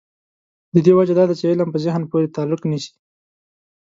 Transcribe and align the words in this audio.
د 0.73 0.75
دې 0.85 0.91
وجه 0.97 1.13
دا 1.17 1.23
ده 1.29 1.33
چې 1.39 1.45
علم 1.51 1.69
په 1.71 1.77
ذهن 1.85 2.03
پورې 2.11 2.33
تعلق 2.35 2.61
نیسي. 2.71 2.91